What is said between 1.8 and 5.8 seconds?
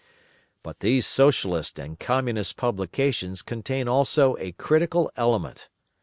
Communist publications contain also a critical element.